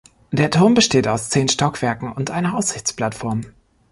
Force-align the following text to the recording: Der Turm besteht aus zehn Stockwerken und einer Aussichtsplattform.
Der 0.31 0.49
Turm 0.49 0.73
besteht 0.73 1.07
aus 1.07 1.29
zehn 1.29 1.47
Stockwerken 1.47 2.11
und 2.11 2.31
einer 2.31 2.55
Aussichtsplattform. 2.57 3.41